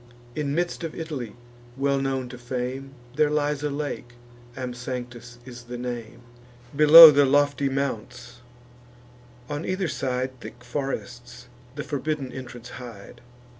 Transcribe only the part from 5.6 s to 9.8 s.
the name, Below the lofty mounts: on